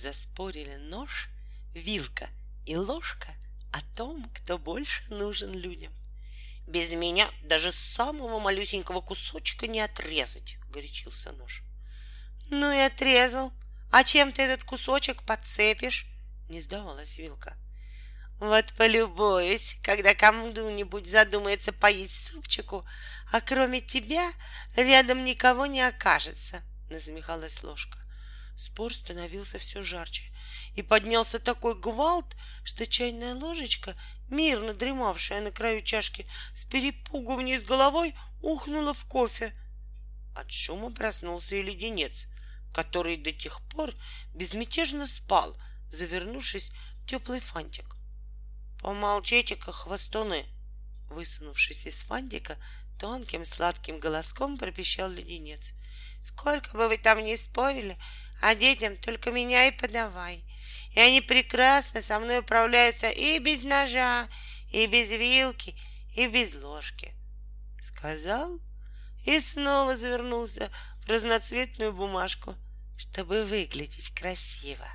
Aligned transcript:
Заспорили 0.00 0.76
нож, 0.76 1.28
вилка 1.74 2.30
и 2.64 2.74
ложка 2.74 3.28
о 3.70 3.82
том, 3.94 4.30
кто 4.34 4.56
больше 4.56 5.04
нужен 5.10 5.52
людям. 5.52 5.92
Без 6.66 6.90
меня 6.92 7.30
даже 7.42 7.70
самого 7.70 8.40
малюсенького 8.40 9.02
кусочка 9.02 9.66
не 9.66 9.80
отрезать, 9.80 10.56
горячился 10.70 11.32
нож. 11.32 11.62
Ну 12.48 12.72
и 12.72 12.78
отрезал. 12.78 13.52
А 13.92 14.02
чем 14.02 14.32
ты 14.32 14.40
этот 14.40 14.64
кусочек 14.64 15.22
подцепишь? 15.24 16.06
Не 16.48 16.62
сдавалась 16.62 17.18
вилка. 17.18 17.54
Вот 18.38 18.72
полюбуюсь, 18.78 19.76
когда 19.82 20.14
кому-нибудь 20.14 21.06
задумается 21.10 21.74
поесть 21.74 22.28
супчику, 22.28 22.86
а 23.30 23.42
кроме 23.42 23.82
тебя 23.82 24.32
рядом 24.76 25.26
никого 25.26 25.66
не 25.66 25.82
окажется, 25.82 26.62
насмехалась 26.88 27.62
ложка. 27.62 27.99
Спор 28.60 28.92
становился 28.92 29.58
все 29.58 29.80
жарче, 29.80 30.22
и 30.74 30.82
поднялся 30.82 31.38
такой 31.38 31.74
гвалт, 31.74 32.36
что 32.62 32.86
чайная 32.86 33.34
ложечка, 33.34 33.96
мирно 34.28 34.74
дремавшая 34.74 35.40
на 35.40 35.50
краю 35.50 35.80
чашки, 35.80 36.26
с 36.52 36.66
перепугу 36.66 37.36
вниз 37.36 37.64
головой 37.64 38.14
ухнула 38.42 38.92
в 38.92 39.06
кофе. 39.06 39.54
От 40.36 40.52
шума 40.52 40.92
проснулся 40.92 41.56
и 41.56 41.62
леденец, 41.62 42.26
который 42.74 43.16
до 43.16 43.32
тех 43.32 43.66
пор 43.70 43.94
безмятежно 44.34 45.06
спал, 45.06 45.56
завернувшись 45.88 46.70
в 46.98 47.06
теплый 47.06 47.40
фантик. 47.40 47.96
Помолчите-ка, 48.82 49.72
хвостуны! 49.72 50.44
Высунувшись 51.08 51.86
из 51.86 52.02
фантика, 52.02 52.58
тонким 52.98 53.46
сладким 53.46 53.98
голоском 53.98 54.58
пропищал 54.58 55.10
леденец. 55.10 55.72
Сколько 56.22 56.76
бы 56.76 56.88
вы 56.88 56.98
там 56.98 57.24
ни 57.24 57.34
спорили, 57.34 57.96
а 58.40 58.54
детям 58.54 58.96
только 58.96 59.30
меня 59.30 59.68
и 59.68 59.70
подавай. 59.70 60.42
И 60.92 61.00
они 61.00 61.20
прекрасно 61.20 62.02
со 62.02 62.18
мной 62.18 62.40
управляются 62.40 63.08
и 63.10 63.38
без 63.38 63.62
ножа, 63.62 64.28
и 64.72 64.86
без 64.86 65.10
вилки, 65.10 65.76
и 66.14 66.26
без 66.26 66.54
ложки. 66.54 67.12
Сказал 67.80 68.60
и 69.24 69.38
снова 69.40 69.96
завернулся 69.96 70.70
в 71.04 71.10
разноцветную 71.10 71.92
бумажку, 71.92 72.54
чтобы 72.96 73.44
выглядеть 73.44 74.10
красиво. 74.14 74.86